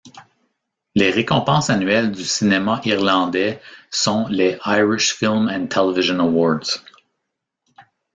Les 0.95 1.11
récompenses 1.11 1.69
annuelles 1.69 2.11
du 2.11 2.25
cinéma 2.25 2.81
irlandais 2.85 3.61
sont 3.91 4.25
les 4.29 4.57
Irish 4.65 5.13
Film 5.13 5.47
and 5.47 5.67
Television 5.67 6.19
Awards. 6.21 6.81